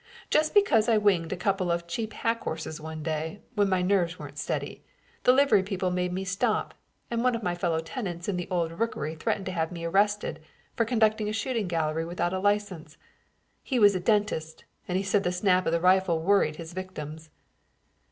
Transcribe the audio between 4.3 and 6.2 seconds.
steady, the livery people made